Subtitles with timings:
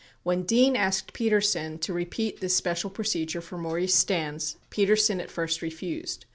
[0.23, 5.61] When Dean asked Petersen to repeat this special procedure for Maurice Stans, Petersen at first
[5.61, 6.25] refused.